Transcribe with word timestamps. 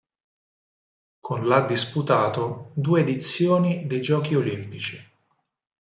Con 1.19 1.45
l' 1.45 1.51
ha 1.51 1.61
disputato 1.61 2.71
due 2.73 3.01
edizioni 3.01 3.85
dei 3.85 4.01
Giochi 4.01 4.33
olimpici. 4.33 4.99